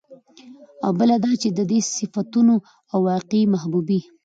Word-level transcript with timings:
او 0.85 0.91
بله 0.99 1.15
دا 1.23 1.31
چې 1.41 1.49
د 1.57 1.59
دې 1.71 1.79
صفتونو 1.95 2.55
او 2.93 2.97
واقعي 3.09 3.43
محبوبې 3.53 3.99